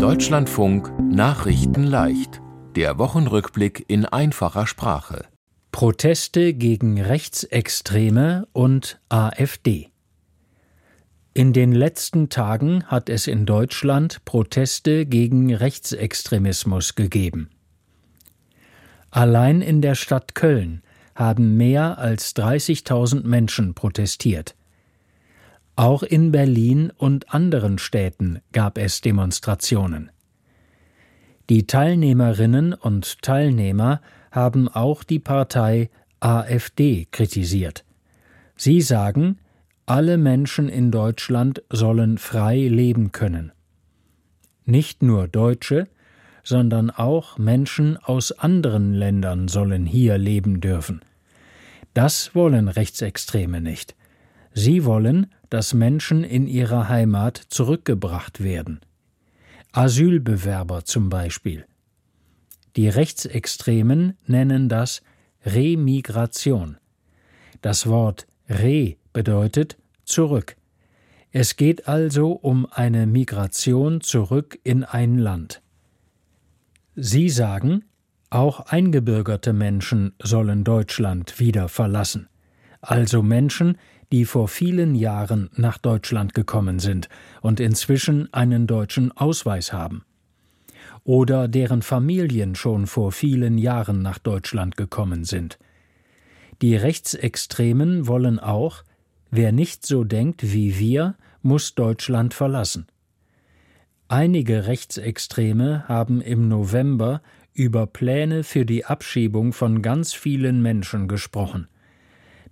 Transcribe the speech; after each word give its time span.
Deutschlandfunk 0.00 0.90
Nachrichten 0.98 1.84
leicht. 1.84 2.40
Der 2.74 2.96
Wochenrückblick 2.96 3.84
in 3.86 4.06
einfacher 4.06 4.66
Sprache. 4.66 5.26
Proteste 5.72 6.54
gegen 6.54 6.98
Rechtsextreme 6.98 8.48
und 8.54 8.98
AfD. 9.10 9.90
In 11.34 11.52
den 11.52 11.72
letzten 11.72 12.30
Tagen 12.30 12.84
hat 12.86 13.10
es 13.10 13.26
in 13.26 13.44
Deutschland 13.44 14.24
Proteste 14.24 15.04
gegen 15.04 15.54
Rechtsextremismus 15.54 16.94
gegeben. 16.94 17.50
Allein 19.10 19.60
in 19.60 19.82
der 19.82 19.96
Stadt 19.96 20.34
Köln 20.34 20.80
haben 21.14 21.58
mehr 21.58 21.98
als 21.98 22.34
30.000 22.36 23.26
Menschen 23.26 23.74
protestiert. 23.74 24.54
Auch 25.80 26.02
in 26.02 26.30
Berlin 26.30 26.92
und 26.98 27.32
anderen 27.32 27.78
Städten 27.78 28.42
gab 28.52 28.76
es 28.76 29.00
Demonstrationen. 29.00 30.10
Die 31.48 31.66
Teilnehmerinnen 31.66 32.74
und 32.74 33.22
Teilnehmer 33.22 34.02
haben 34.30 34.68
auch 34.68 35.04
die 35.04 35.20
Partei 35.20 35.88
AfD 36.20 37.06
kritisiert. 37.10 37.86
Sie 38.56 38.82
sagen, 38.82 39.38
alle 39.86 40.18
Menschen 40.18 40.68
in 40.68 40.90
Deutschland 40.90 41.62
sollen 41.70 42.18
frei 42.18 42.58
leben 42.68 43.10
können. 43.10 43.50
Nicht 44.66 45.02
nur 45.02 45.28
Deutsche, 45.28 45.88
sondern 46.44 46.90
auch 46.90 47.38
Menschen 47.38 47.96
aus 47.96 48.32
anderen 48.32 48.92
Ländern 48.92 49.48
sollen 49.48 49.86
hier 49.86 50.18
leben 50.18 50.60
dürfen. 50.60 51.00
Das 51.94 52.34
wollen 52.34 52.68
Rechtsextreme 52.68 53.62
nicht. 53.62 53.96
Sie 54.52 54.84
wollen, 54.84 55.32
dass 55.48 55.74
Menschen 55.74 56.24
in 56.24 56.46
ihre 56.46 56.88
Heimat 56.88 57.36
zurückgebracht 57.36 58.42
werden. 58.42 58.80
Asylbewerber 59.72 60.84
zum 60.84 61.08
Beispiel. 61.08 61.66
Die 62.76 62.88
Rechtsextremen 62.88 64.16
nennen 64.26 64.68
das 64.68 65.02
Remigration. 65.44 66.76
Das 67.62 67.86
Wort 67.86 68.26
Re 68.48 68.96
bedeutet 69.12 69.76
zurück. 70.04 70.56
Es 71.32 71.56
geht 71.56 71.86
also 71.86 72.32
um 72.32 72.66
eine 72.66 73.06
Migration 73.06 74.00
zurück 74.00 74.58
in 74.64 74.82
ein 74.82 75.18
Land. 75.18 75.62
Sie 76.96 77.28
sagen, 77.28 77.84
auch 78.30 78.60
eingebürgerte 78.60 79.52
Menschen 79.52 80.12
sollen 80.20 80.64
Deutschland 80.64 81.38
wieder 81.38 81.68
verlassen, 81.68 82.28
also 82.80 83.22
Menschen, 83.22 83.78
die 84.12 84.24
vor 84.24 84.48
vielen 84.48 84.94
Jahren 84.94 85.50
nach 85.54 85.78
Deutschland 85.78 86.34
gekommen 86.34 86.78
sind 86.78 87.08
und 87.42 87.60
inzwischen 87.60 88.32
einen 88.32 88.66
deutschen 88.66 89.12
Ausweis 89.12 89.72
haben. 89.72 90.04
Oder 91.04 91.48
deren 91.48 91.82
Familien 91.82 92.54
schon 92.54 92.86
vor 92.86 93.12
vielen 93.12 93.56
Jahren 93.56 94.02
nach 94.02 94.18
Deutschland 94.18 94.76
gekommen 94.76 95.24
sind. 95.24 95.58
Die 96.60 96.76
Rechtsextremen 96.76 98.06
wollen 98.06 98.38
auch, 98.38 98.84
wer 99.30 99.52
nicht 99.52 99.86
so 99.86 100.04
denkt 100.04 100.52
wie 100.52 100.78
wir, 100.78 101.14
muss 101.42 101.74
Deutschland 101.74 102.34
verlassen. 102.34 102.86
Einige 104.08 104.66
Rechtsextreme 104.66 105.84
haben 105.88 106.20
im 106.20 106.48
November 106.48 107.22
über 107.54 107.86
Pläne 107.86 108.42
für 108.42 108.66
die 108.66 108.84
Abschiebung 108.84 109.52
von 109.52 109.82
ganz 109.82 110.12
vielen 110.12 110.60
Menschen 110.60 111.08
gesprochen. 111.08 111.68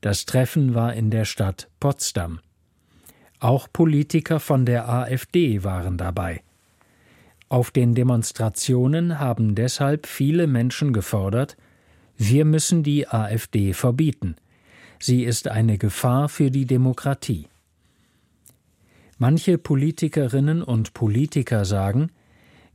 Das 0.01 0.27
Treffen 0.27 0.75
war 0.75 0.95
in 0.95 1.11
der 1.11 1.25
Stadt 1.25 1.69
Potsdam. 1.81 2.41
Auch 3.41 3.69
Politiker 3.73 4.41
von 4.41 4.67
der 4.67 4.89
AfD 4.89 5.65
waren 5.65 5.97
dabei. 5.97 6.43
Auf 7.49 7.71
den 7.71 7.95
Demonstrationen 7.95 9.19
haben 9.19 9.55
deshalb 9.55 10.07
viele 10.07 10.47
Menschen 10.47 10.93
gefordert, 10.93 11.57
wir 12.17 12.45
müssen 12.45 12.83
die 12.83 13.09
AfD 13.09 13.73
verbieten. 13.73 14.37
Sie 14.99 15.23
ist 15.23 15.49
eine 15.49 15.79
Gefahr 15.79 16.29
für 16.29 16.51
die 16.51 16.67
Demokratie. 16.67 17.47
Manche 19.19 19.57
Politikerinnen 19.57 20.63
und 20.63 20.95
Politiker 20.95 21.65
sagen, 21.65 22.11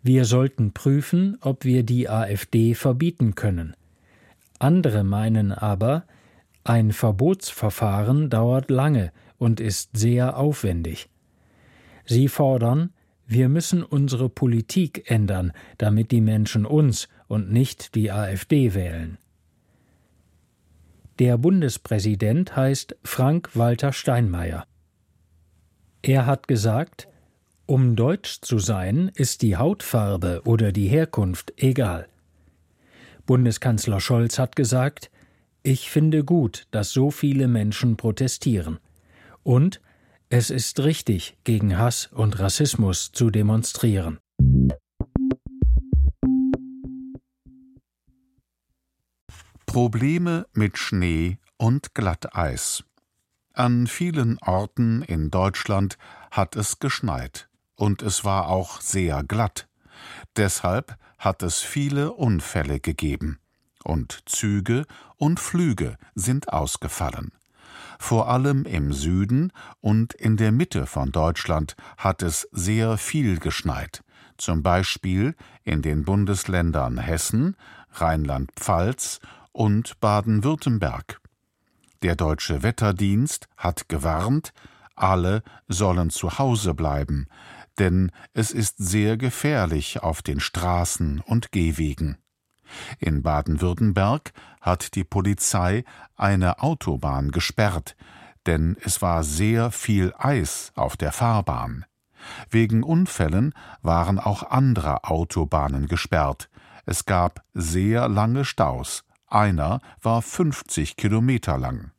wir 0.02 0.26
sollten 0.26 0.74
prüfen, 0.74 1.38
ob 1.42 1.66
wir 1.66 1.84
die 1.84 2.10
AfD 2.10 2.74
verbieten 2.74 3.36
können. 3.36 3.76
Andere 4.60 5.04
meinen 5.04 5.52
aber, 5.52 6.06
ein 6.64 6.92
Verbotsverfahren 6.92 8.30
dauert 8.30 8.70
lange 8.70 9.12
und 9.38 9.60
ist 9.60 9.98
sehr 9.98 10.38
aufwendig. 10.38 11.10
Sie 12.06 12.28
fordern, 12.28 12.92
wir 13.26 13.50
müssen 13.50 13.84
unsere 13.84 14.30
Politik 14.30 15.10
ändern, 15.10 15.54
damit 15.78 16.12
die 16.12 16.22
Menschen 16.22 16.66
uns 16.66 17.08
und 17.28 17.52
nicht 17.52 17.96
die 17.96 18.12
AfD 18.12 18.74
wählen. 18.74 19.18
Der 21.20 21.38
Bundespräsident 21.38 22.56
heißt 22.56 22.96
Frank-Walter 23.04 23.94
Steinmeier. 23.94 24.66
Er 26.02 26.26
hat 26.26 26.48
gesagt, 26.48 27.08
um 27.66 27.96
deutsch 27.96 28.42
zu 28.42 28.60
sein, 28.60 29.12
ist 29.16 29.42
die 29.42 29.56
Hautfarbe 29.56 30.42
oder 30.44 30.72
die 30.72 30.88
Herkunft 30.88 31.54
egal. 31.58 32.08
Bundeskanzler 33.26 34.02
Scholz 34.02 34.38
hat 34.38 34.56
gesagt, 34.56 35.10
ich 35.64 35.90
finde 35.90 36.26
gut, 36.26 36.68
dass 36.72 36.92
so 36.92 37.10
viele 37.10 37.48
Menschen 37.48 37.96
protestieren. 37.96 38.80
Und 39.44 39.82
es 40.30 40.50
ist 40.50 40.82
richtig, 40.82 41.38
gegen 41.46 41.78
Hass 41.78 42.08
und 42.08 42.40
Rassismus 42.40 43.12
zu 43.12 43.30
demonstrieren. 43.30 44.20
Probleme 49.66 50.46
mit 50.54 50.78
Schnee 50.78 51.40
und 51.58 51.96
Glatteis. 51.96 52.84
An 53.54 53.88
vielen 53.88 54.38
Orten 54.40 55.02
in 55.04 55.32
Deutschland 55.32 55.98
hat 56.30 56.56
es 56.56 56.80
geschneit, 56.80 57.50
und 57.76 58.02
es 58.02 58.26
war 58.26 58.50
auch 58.50 58.82
sehr 58.82 59.24
glatt. 59.24 59.68
Deshalb 60.36 60.98
hat 61.18 61.42
es 61.42 61.62
viele 61.62 62.14
Unfälle 62.14 62.80
gegeben 62.80 63.40
und 63.84 64.24
Züge 64.26 64.86
und 65.18 65.40
Flüge 65.40 65.98
sind 66.16 66.52
ausgefallen. 66.52 67.32
Vor 68.00 68.30
allem 68.30 68.66
im 68.66 68.92
Süden 68.92 69.52
und 69.80 70.14
in 70.14 70.38
der 70.38 70.52
Mitte 70.52 70.86
von 70.86 71.12
Deutschland 71.12 71.76
hat 71.98 72.22
es 72.22 72.48
sehr 72.52 72.98
viel 72.98 73.40
geschneit, 73.40 74.04
zum 74.38 74.64
Beispiel 74.64 75.36
in 75.64 75.82
den 75.82 76.04
Bundesländern 76.04 76.98
Hessen, 76.98 77.56
Rheinland-Pfalz 77.92 79.20
und 79.52 80.00
Baden-Württemberg. 80.00 81.22
Der 82.02 82.16
deutsche 82.16 82.64
Wetterdienst 82.64 83.48
hat 83.56 83.88
gewarnt, 83.88 84.52
alle 84.96 85.44
sollen 85.68 86.10
zu 86.10 86.38
Hause 86.38 86.74
bleiben, 86.74 87.28
denn 87.80 88.12
es 88.34 88.52
ist 88.52 88.76
sehr 88.78 89.18
gefährlich 89.18 90.04
auf 90.04 90.22
den 90.22 90.40
Straßen 90.40 91.22
und 91.22 91.52
Gehwegen. 91.52 92.18
In 93.00 93.22
Baden-Württemberg 93.22 94.34
hat 94.62 94.96
die 94.96 95.04
Polizei 95.04 95.84
eine 96.16 96.62
Autobahn 96.62 97.32
gesperrt, 97.32 97.96
denn 98.46 98.78
es 98.84 99.02
war 99.02 99.24
sehr 99.24 99.72
viel 99.72 100.14
Eis 100.18 100.72
auf 100.76 100.98
der 100.98 101.12
Fahrbahn. 101.12 101.86
Wegen 102.50 102.84
Unfällen 102.84 103.54
waren 103.82 104.20
auch 104.20 104.44
andere 104.44 105.04
Autobahnen 105.04 105.88
gesperrt. 105.88 106.50
Es 106.86 107.06
gab 107.06 107.44
sehr 107.54 108.08
lange 108.08 108.46
Staus. 108.46 109.04
Einer 109.28 109.82
war 110.02 110.22
50 110.22 110.96
Kilometer 110.96 111.58
lang. 111.58 111.92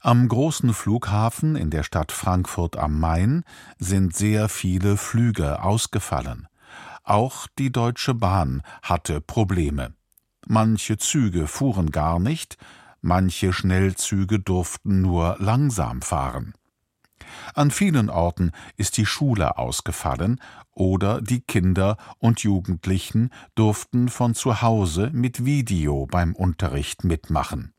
Am 0.00 0.26
großen 0.26 0.74
Flughafen 0.74 1.54
in 1.54 1.70
der 1.70 1.84
Stadt 1.84 2.10
Frankfurt 2.10 2.76
am 2.76 2.98
Main 2.98 3.44
sind 3.78 4.16
sehr 4.16 4.48
viele 4.48 4.96
Flüge 4.96 5.62
ausgefallen. 5.62 6.48
Auch 7.04 7.48
die 7.58 7.72
Deutsche 7.72 8.14
Bahn 8.14 8.62
hatte 8.82 9.20
Probleme. 9.20 9.94
Manche 10.46 10.98
Züge 10.98 11.46
fuhren 11.46 11.90
gar 11.90 12.18
nicht, 12.18 12.58
manche 13.00 13.52
Schnellzüge 13.52 14.38
durften 14.38 15.00
nur 15.00 15.36
langsam 15.38 16.02
fahren. 16.02 16.54
An 17.54 17.70
vielen 17.70 18.08
Orten 18.10 18.52
ist 18.76 18.96
die 18.96 19.06
Schule 19.06 19.58
ausgefallen 19.58 20.40
oder 20.72 21.20
die 21.20 21.40
Kinder 21.40 21.96
und 22.18 22.40
Jugendlichen 22.40 23.30
durften 23.54 24.08
von 24.08 24.34
zu 24.34 24.62
Hause 24.62 25.10
mit 25.12 25.44
Video 25.44 26.06
beim 26.06 26.34
Unterricht 26.34 27.04
mitmachen. 27.04 27.72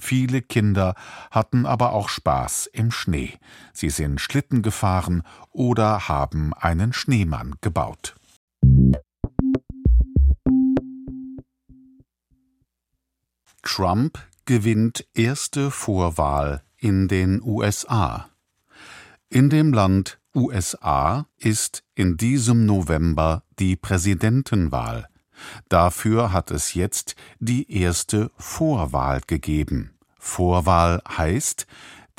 Viele 0.00 0.42
Kinder 0.42 0.94
hatten 1.30 1.66
aber 1.66 1.92
auch 1.92 2.08
Spaß 2.08 2.66
im 2.72 2.90
Schnee. 2.90 3.38
Sie 3.72 3.90
sind 3.90 4.20
Schlitten 4.20 4.62
gefahren 4.62 5.22
oder 5.50 6.08
haben 6.08 6.54
einen 6.54 6.92
Schneemann 6.92 7.54
gebaut. 7.60 8.16
Trump 13.62 14.18
gewinnt 14.44 15.06
erste 15.14 15.70
Vorwahl 15.70 16.62
in 16.76 17.08
den 17.08 17.42
USA. 17.42 18.28
In 19.28 19.50
dem 19.50 19.72
Land 19.72 20.18
USA 20.34 21.26
ist 21.38 21.84
in 21.94 22.16
diesem 22.16 22.66
November 22.66 23.44
die 23.58 23.76
Präsidentenwahl. 23.76 25.08
Dafür 25.68 26.32
hat 26.32 26.50
es 26.50 26.74
jetzt 26.74 27.14
die 27.38 27.72
erste 27.72 28.30
Vorwahl 28.36 29.20
gegeben. 29.26 29.92
Vorwahl 30.18 31.02
heißt, 31.08 31.66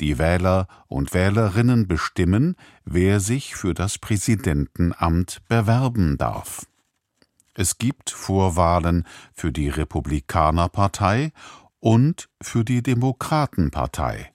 die 0.00 0.18
Wähler 0.18 0.66
und 0.88 1.14
Wählerinnen 1.14 1.86
bestimmen, 1.86 2.56
wer 2.84 3.20
sich 3.20 3.54
für 3.54 3.74
das 3.74 3.98
Präsidentenamt 3.98 5.42
bewerben 5.48 6.18
darf. 6.18 6.66
Es 7.54 7.78
gibt 7.78 8.10
Vorwahlen 8.10 9.06
für 9.32 9.52
die 9.52 9.68
Republikanerpartei 9.68 11.32
und 11.78 12.28
für 12.42 12.64
die 12.64 12.82
Demokratenpartei. 12.82 14.32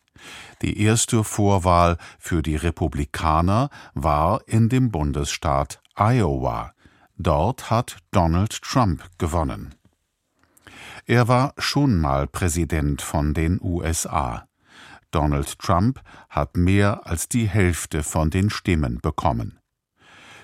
Die 0.61 0.81
erste 0.81 1.23
Vorwahl 1.23 1.97
für 2.17 2.41
die 2.41 2.55
Republikaner 2.55 3.69
war 3.93 4.41
in 4.47 4.69
dem 4.69 4.91
Bundesstaat 4.91 5.81
Iowa. 5.95 6.73
Dort 7.17 7.69
hat 7.69 7.97
Donald 8.11 8.61
Trump 8.61 9.03
gewonnen. 9.17 9.75
Er 11.05 11.27
war 11.27 11.53
schon 11.57 11.99
mal 11.99 12.27
Präsident 12.27 13.01
von 13.01 13.33
den 13.33 13.59
USA. 13.61 14.47
Donald 15.11 15.57
Trump 15.59 16.01
hat 16.29 16.55
mehr 16.55 17.05
als 17.07 17.27
die 17.27 17.49
Hälfte 17.49 18.03
von 18.03 18.29
den 18.29 18.49
Stimmen 18.49 18.99
bekommen. 19.01 19.58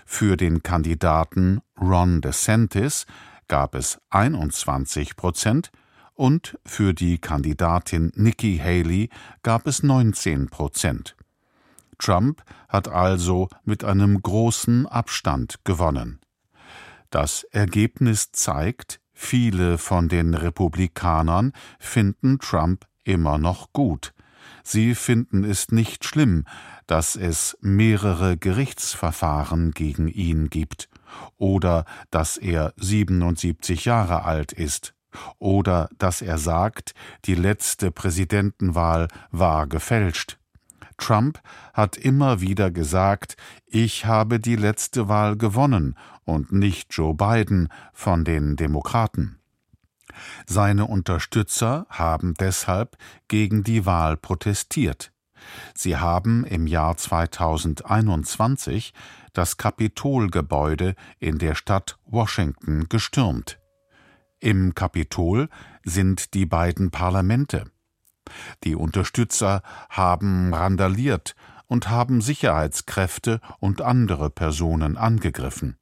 Für 0.06 0.38
den 0.38 0.64
Kandidaten 0.64 1.62
Ron 1.80 2.22
DeSantis 2.22 3.06
gab 3.48 3.76
es 3.76 4.00
21 4.12 5.16
Prozent 5.16 5.72
und 6.14 6.58
für 6.66 6.94
die 6.94 7.18
Kandidatin 7.18 8.12
Nikki 8.16 8.58
Haley 8.58 9.10
gab 9.44 9.68
es 9.68 9.84
19 9.84 10.48
Prozent. 10.48 11.16
Trump 11.98 12.44
hat 12.70 12.88
also 12.88 13.50
mit 13.64 13.84
einem 13.84 14.22
großen 14.22 14.86
Abstand 14.86 15.60
gewonnen. 15.66 16.20
Das 17.10 17.44
Ergebnis 17.52 18.32
zeigt, 18.32 19.00
viele 19.14 19.78
von 19.78 20.10
den 20.10 20.34
Republikanern 20.34 21.54
finden 21.80 22.40
Trump 22.40 22.86
immer 23.04 23.38
noch 23.38 23.72
gut. 23.74 24.15
Sie 24.64 24.96
finden 24.96 25.44
es 25.44 25.72
nicht 25.72 26.06
schlimm, 26.06 26.46
dass 26.88 27.16
es 27.16 27.58
mehrere 27.62 28.38
Gerichtsverfahren 28.38 29.72
gegen 29.72 30.08
ihn 30.08 30.50
gibt 30.50 30.90
oder 31.38 31.86
dass 32.12 32.38
er 32.38 32.74
77 32.78 33.86
Jahre 33.86 34.24
alt 34.24 34.52
ist 34.52 34.94
oder 35.40 35.90
dass 35.98 36.22
er 36.22 36.38
sagt, 36.38 36.94
die 37.26 37.36
letzte 37.36 37.92
Präsidentenwahl 37.92 39.08
war 39.32 39.68
gefälscht. 39.68 40.38
Trump 40.98 41.42
hat 41.74 41.98
immer 41.98 42.42
wieder 42.42 42.72
gesagt, 42.72 43.36
ich 43.66 44.06
habe 44.06 44.40
die 44.40 44.56
letzte 44.56 45.08
Wahl 45.10 45.36
gewonnen 45.36 45.96
und 46.24 46.52
nicht 46.52 46.94
Joe 46.94 47.14
Biden 47.14 47.70
von 47.94 48.24
den 48.24 48.56
Demokraten. 48.56 49.40
Seine 50.46 50.86
Unterstützer 50.86 51.86
haben 51.90 52.34
deshalb 52.36 52.98
gegen 53.28 53.64
die 53.64 53.86
Wahl 53.86 54.18
protestiert. 54.18 55.12
Sie 55.76 55.98
haben 55.98 56.44
im 56.46 56.68
Jahr 56.68 56.98
2021 56.98 58.94
das 59.34 59.58
Kapitolgebäude 59.58 60.96
in 61.20 61.38
der 61.38 61.56
Stadt 61.56 61.98
Washington 62.06 62.88
gestürmt. 62.90 63.60
Im 64.40 64.76
Kapitol 64.76 65.50
sind 65.84 66.34
die 66.34 66.46
beiden 66.46 66.92
Parlamente. 66.92 67.66
Die 68.64 68.76
Unterstützer 68.76 69.62
haben 69.90 70.54
randaliert 70.54 71.36
und 71.68 71.90
haben 71.90 72.22
Sicherheitskräfte 72.22 73.40
und 73.60 73.82
andere 73.82 74.30
Personen 74.30 74.98
angegriffen. 74.98 75.78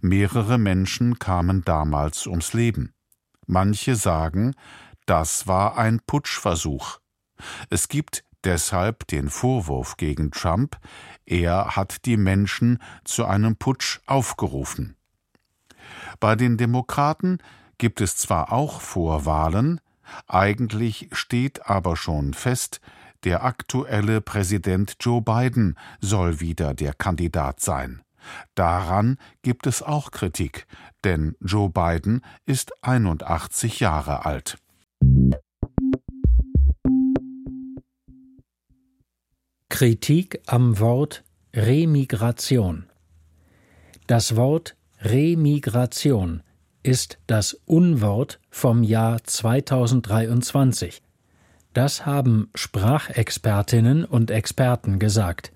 Mehrere 0.00 0.58
Menschen 0.58 1.18
kamen 1.18 1.62
damals 1.64 2.26
ums 2.26 2.52
Leben. 2.52 2.92
Manche 3.46 3.96
sagen, 3.96 4.54
das 5.06 5.46
war 5.46 5.78
ein 5.78 6.00
Putschversuch. 6.06 6.98
Es 7.70 7.88
gibt 7.88 8.24
deshalb 8.44 9.06
den 9.08 9.28
Vorwurf 9.28 9.96
gegen 9.96 10.30
Trump, 10.30 10.78
er 11.24 11.76
hat 11.76 12.04
die 12.06 12.16
Menschen 12.16 12.82
zu 13.04 13.24
einem 13.24 13.56
Putsch 13.56 14.00
aufgerufen. 14.06 14.96
Bei 16.20 16.36
den 16.36 16.56
Demokraten 16.56 17.38
gibt 17.78 18.00
es 18.00 18.16
zwar 18.16 18.52
auch 18.52 18.80
Vorwahlen, 18.80 19.80
eigentlich 20.28 21.08
steht 21.12 21.66
aber 21.66 21.96
schon 21.96 22.34
fest, 22.34 22.80
der 23.24 23.44
aktuelle 23.44 24.20
Präsident 24.20 24.96
Joe 25.00 25.20
Biden 25.20 25.76
soll 26.00 26.40
wieder 26.40 26.74
der 26.74 26.94
Kandidat 26.94 27.60
sein. 27.60 28.02
Daran 28.54 29.18
gibt 29.42 29.66
es 29.66 29.82
auch 29.82 30.10
Kritik, 30.10 30.66
denn 31.04 31.34
Joe 31.40 31.70
Biden 31.70 32.22
ist 32.44 32.72
81 32.82 33.80
Jahre 33.80 34.24
alt. 34.24 34.58
Kritik 39.68 40.40
am 40.46 40.78
Wort 40.78 41.22
Remigration 41.54 42.86
Das 44.06 44.36
Wort 44.36 44.76
Remigration 45.02 46.42
ist 46.82 47.18
das 47.26 47.54
Unwort 47.66 48.40
vom 48.48 48.82
Jahr 48.82 49.22
2023. 49.22 51.02
Das 51.74 52.06
haben 52.06 52.48
Sprachexpertinnen 52.54 54.04
und 54.06 54.30
Experten 54.30 54.98
gesagt. 54.98 55.52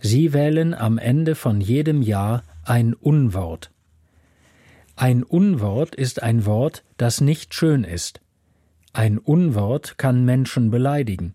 Sie 0.00 0.32
wählen 0.32 0.74
am 0.74 0.98
Ende 0.98 1.34
von 1.34 1.60
jedem 1.60 2.02
Jahr 2.02 2.42
ein 2.64 2.94
Unwort. 2.94 3.70
Ein 4.94 5.22
Unwort 5.22 5.94
ist 5.94 6.22
ein 6.22 6.46
Wort, 6.46 6.84
das 6.96 7.20
nicht 7.20 7.54
schön 7.54 7.84
ist. 7.84 8.20
Ein 8.92 9.18
Unwort 9.18 9.98
kann 9.98 10.24
Menschen 10.24 10.70
beleidigen. 10.70 11.34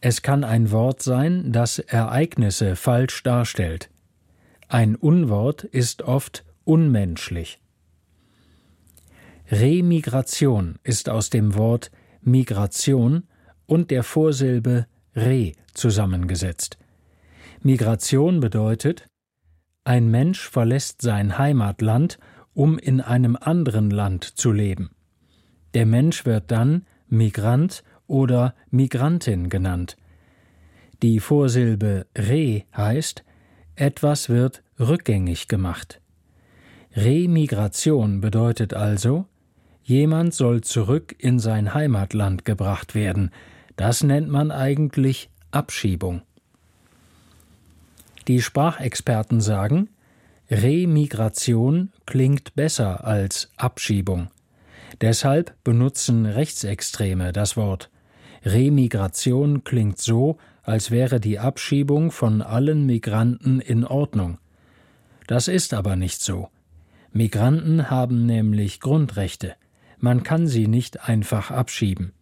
Es 0.00 0.22
kann 0.22 0.44
ein 0.44 0.70
Wort 0.70 1.02
sein, 1.02 1.52
das 1.52 1.78
Ereignisse 1.78 2.76
falsch 2.76 3.22
darstellt. 3.22 3.90
Ein 4.68 4.96
Unwort 4.96 5.64
ist 5.64 6.02
oft 6.02 6.44
unmenschlich. 6.64 7.60
Remigration 9.50 10.78
ist 10.82 11.08
aus 11.08 11.30
dem 11.30 11.54
Wort 11.54 11.90
Migration 12.22 13.24
und 13.66 13.90
der 13.90 14.02
Vorsilbe 14.02 14.86
re 15.14 15.52
zusammengesetzt. 15.74 16.78
Migration 17.66 18.38
bedeutet, 18.38 19.08
ein 19.82 20.08
Mensch 20.08 20.48
verlässt 20.48 21.02
sein 21.02 21.36
Heimatland, 21.36 22.20
um 22.54 22.78
in 22.78 23.00
einem 23.00 23.34
anderen 23.34 23.90
Land 23.90 24.22
zu 24.22 24.52
leben. 24.52 24.90
Der 25.74 25.84
Mensch 25.84 26.24
wird 26.24 26.52
dann 26.52 26.86
Migrant 27.08 27.82
oder 28.06 28.54
Migrantin 28.70 29.48
genannt. 29.48 29.96
Die 31.02 31.18
Vorsilbe 31.18 32.06
re 32.16 32.62
heißt, 32.76 33.24
etwas 33.74 34.28
wird 34.28 34.62
rückgängig 34.78 35.48
gemacht. 35.48 36.00
Remigration 36.94 38.20
bedeutet 38.20 38.74
also, 38.74 39.26
Jemand 39.82 40.34
soll 40.34 40.60
zurück 40.60 41.16
in 41.18 41.40
sein 41.40 41.74
Heimatland 41.74 42.44
gebracht 42.44 42.94
werden. 42.94 43.32
Das 43.74 44.04
nennt 44.04 44.28
man 44.28 44.52
eigentlich 44.52 45.30
Abschiebung. 45.50 46.22
Die 48.28 48.42
Sprachexperten 48.42 49.40
sagen, 49.40 49.88
Remigration 50.50 51.92
klingt 52.06 52.54
besser 52.54 53.04
als 53.04 53.50
Abschiebung. 53.56 54.30
Deshalb 55.00 55.54
benutzen 55.64 56.26
Rechtsextreme 56.26 57.32
das 57.32 57.56
Wort. 57.56 57.90
Remigration 58.44 59.64
klingt 59.64 59.98
so, 59.98 60.38
als 60.62 60.90
wäre 60.90 61.20
die 61.20 61.38
Abschiebung 61.38 62.10
von 62.10 62.42
allen 62.42 62.86
Migranten 62.86 63.60
in 63.60 63.84
Ordnung. 63.84 64.38
Das 65.26 65.48
ist 65.48 65.74
aber 65.74 65.96
nicht 65.96 66.22
so. 66.22 66.48
Migranten 67.12 67.90
haben 67.90 68.26
nämlich 68.26 68.80
Grundrechte. 68.80 69.54
Man 69.98 70.22
kann 70.22 70.46
sie 70.46 70.66
nicht 70.66 71.08
einfach 71.08 71.50
abschieben. 71.50 72.12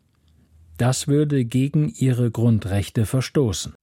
Das 0.76 1.08
würde 1.08 1.44
gegen 1.44 1.88
ihre 1.88 2.30
Grundrechte 2.30 3.06
verstoßen. 3.06 3.74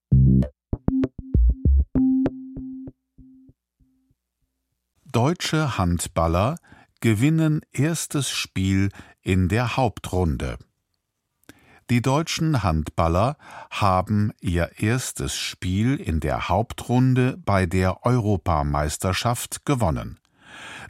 Deutsche 5.12 5.78
Handballer 5.78 6.56
gewinnen 7.02 7.60
erstes 7.74 8.30
Spiel 8.30 8.88
in 9.22 9.50
der 9.50 9.76
Hauptrunde. 9.76 10.58
Die 11.90 12.02
deutschen 12.02 12.64
Handballer 12.64 13.36
haben 13.70 14.32
ihr 14.40 14.72
erstes 14.78 15.36
Spiel 15.36 15.98
in 15.98 16.22
der 16.22 16.48
Hauptrunde 16.48 17.38
bei 17.44 17.66
der 17.66 18.06
Europameisterschaft 18.06 19.66
gewonnen. 19.66 20.18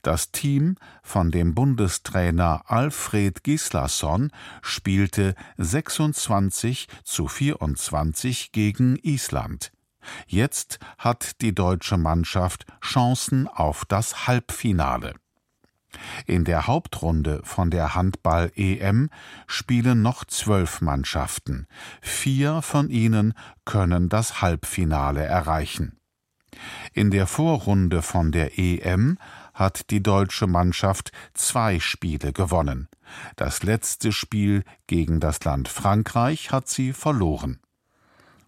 Das 0.04 0.32
Team 0.32 0.76
von 1.02 1.32
dem 1.32 1.56
Bundestrainer 1.56 2.62
Alfred 2.68 3.44
Gislason 3.44 4.30
spielte 4.62 5.34
26 5.58 6.88
zu 7.04 7.28
24 7.28 8.52
gegen 8.52 8.98
Island. 8.98 9.72
Jetzt 10.28 10.80
hat 10.98 11.42
die 11.42 11.54
deutsche 11.54 11.98
Mannschaft 11.98 12.66
Chancen 12.82 13.48
auf 13.48 13.86
das 13.86 14.28
Halbfinale. 14.28 15.14
In 16.26 16.46
der 16.46 16.68
Hauptrunde 16.68 17.42
von 17.44 17.70
der 17.70 17.96
Handball-EM 17.96 19.10
spielen 19.48 20.02
noch 20.02 20.24
zwölf 20.26 20.82
Mannschaften. 20.82 21.68
Vier 22.02 22.62
von 22.62 22.90
ihnen 22.90 23.34
können 23.66 24.08
das 24.08 24.42
Halbfinale 24.42 25.24
erreichen. 25.24 26.00
In 26.94 27.12
der 27.12 27.28
Vorrunde 27.28 28.02
von 28.02 28.32
der 28.32 28.58
EM 28.60 29.18
hat 29.54 29.90
die 29.90 30.04
deutsche 30.04 30.48
Mannschaft 30.48 31.12
zwei 31.34 31.80
Spiele 31.80 32.34
gewonnen. 32.34 32.88
Das 33.36 33.64
letzte 33.64 34.12
Spiel 34.12 34.64
gegen 34.88 35.20
das 35.20 35.44
Land 35.44 35.68
Frankreich 35.68 36.52
hat 36.52 36.68
sie 36.68 36.94
verloren. 36.94 37.60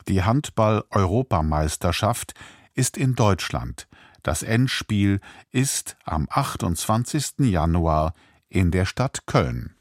Die 0.07 0.23
Handball-Europameisterschaft 0.23 2.33
ist 2.73 2.97
in 2.97 3.15
Deutschland. 3.15 3.87
Das 4.21 4.43
Endspiel 4.43 5.19
ist 5.51 5.97
am 6.05 6.27
28. 6.29 7.39
Januar 7.39 8.13
in 8.49 8.69
der 8.71 8.85
Stadt 8.85 9.25
Köln. 9.25 9.75